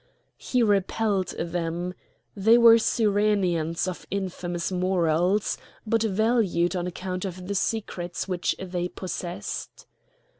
[0.39, 1.93] He repelled them;
[2.35, 8.87] they were Cyreneans of infamous morals, but valued on account of the secrets which they
[8.87, 9.85] possessed.